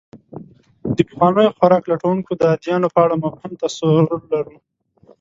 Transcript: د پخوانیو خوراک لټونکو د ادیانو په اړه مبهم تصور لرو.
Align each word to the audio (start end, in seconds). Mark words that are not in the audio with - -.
د 0.95 0.97
پخوانیو 1.07 1.55
خوراک 1.57 1.83
لټونکو 1.91 2.31
د 2.37 2.41
ادیانو 2.55 2.87
په 2.93 2.99
اړه 3.05 3.15
مبهم 3.23 3.51
تصور 3.63 4.03
لرو. 4.31 4.55